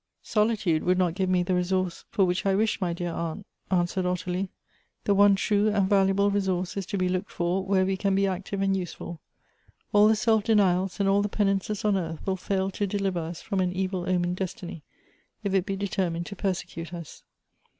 "Solitude 0.35 0.83
would 0.83 0.97
not 0.97 1.13
give 1.13 1.29
me 1.29 1.43
the 1.43 1.53
resource 1.53 2.05
for 2.09 2.25
which 2.25 2.43
I 2.43 2.53
292 2.53 2.57
Goethe's 2.57 2.73
wish, 2.75 2.81
my 2.81 2.91
dear 2.93 3.13
aunt," 3.13 3.45
answered 3.69 4.07
Ottilie." 4.07 4.49
The 5.03 5.13
one 5.13 5.35
true 5.35 5.69
and 5.69 5.87
valuable 5.87 6.31
resource 6.31 6.75
is 6.75 6.87
to 6.87 6.97
be 6.97 7.07
looked 7.07 7.29
for 7.31 7.63
where 7.63 7.85
we 7.85 7.95
cun 7.95 8.15
be 8.15 8.25
active 8.25 8.63
and 8.63 8.75
useful; 8.75 9.21
nil 9.93 10.07
the 10.07 10.15
self 10.15 10.43
denials 10.43 10.99
and 10.99 11.07
all 11.07 11.21
the 11.21 11.29
pen 11.29 11.59
ances 11.59 11.85
on 11.85 11.95
earth 11.95 12.25
will 12.25 12.35
fail 12.35 12.71
to 12.71 12.87
deliver 12.87 13.19
us 13.19 13.43
from 13.43 13.59
an 13.59 13.71
evil 13.73 14.09
omened 14.09 14.37
destiny, 14.37 14.81
if 15.43 15.53
it 15.53 15.67
be 15.67 15.75
determined 15.75 16.25
to 16.25 16.35
persecute 16.35 16.95
us. 16.95 17.21